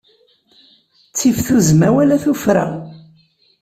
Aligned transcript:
Ttif 1.07 1.37
tuzzma 1.47 1.89
wala 1.95 2.15
tuffra. 2.23 2.65